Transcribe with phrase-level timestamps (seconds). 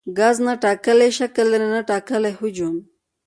[0.17, 2.75] ګاز نه ټاکلی شکل لري نه ټاکلی حجم.